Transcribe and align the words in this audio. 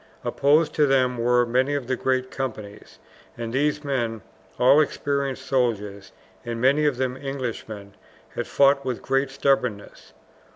Opposed 0.25 0.73
to 0.73 0.87
them 0.87 1.19
were 1.19 1.45
many 1.45 1.75
of 1.75 1.85
the 1.85 1.95
great 1.95 2.31
companies, 2.31 2.97
and 3.37 3.53
these 3.53 3.83
men, 3.83 4.23
all 4.57 4.81
experienced 4.81 5.45
soldiers 5.45 6.11
and 6.43 6.59
many 6.59 6.87
of 6.87 6.97
them 6.97 7.15
Englishmen, 7.15 7.93
had 8.29 8.47
fought 8.47 8.83
with 8.83 9.03
great 9.03 9.29
stubbornness. 9.29 10.13